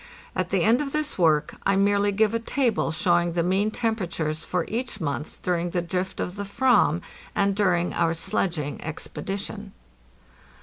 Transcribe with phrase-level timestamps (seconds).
[0.35, 4.43] At the end of this work I merely give a table showing the mean temperatures
[4.43, 7.01] for each month during the drift of the /vam
[7.35, 9.73] and during our sledging expedi tion.